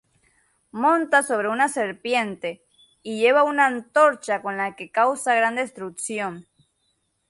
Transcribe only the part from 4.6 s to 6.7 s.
que causa gran destrucción.